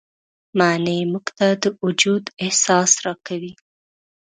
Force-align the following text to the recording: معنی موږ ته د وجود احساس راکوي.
معنی 0.57 0.99
موږ 1.11 1.25
ته 1.37 1.47
د 1.63 1.65
وجود 1.83 2.23
احساس 2.43 2.91
راکوي. 3.05 3.53